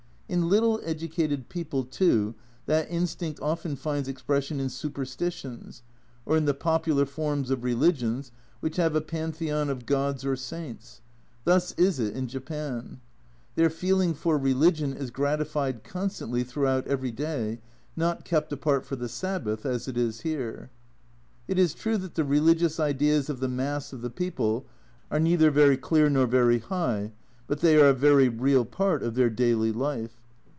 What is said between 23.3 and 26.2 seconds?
the mass of the people are neither very clear